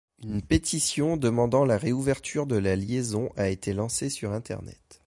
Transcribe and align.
Une 0.23 0.41
pétition 0.41 1.15
demandant 1.15 1.63
la 1.63 1.77
réouverture 1.77 2.47
de 2.47 2.55
la 2.55 2.75
liaison 2.75 3.31
a 3.37 3.49
été 3.49 3.71
lancée 3.71 4.09
sur 4.09 4.31
Internet. 4.33 4.99